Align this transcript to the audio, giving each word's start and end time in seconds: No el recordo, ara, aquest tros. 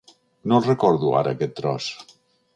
No 0.51 0.57
el 0.61 0.65
recordo, 0.69 1.11
ara, 1.21 1.35
aquest 1.37 1.55
tros. 1.61 1.93